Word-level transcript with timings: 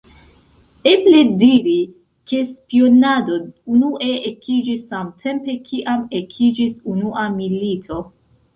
Eble 0.91 1.19
diri, 1.41 1.75
ke 2.31 2.39
spionado 2.53 3.37
unue 3.75 4.09
ekiĝis 4.31 4.83
samtempe, 4.95 5.59
kiam 5.71 6.05
ekiĝis 6.25 6.77
unua 6.97 7.31
milito. 7.39 8.05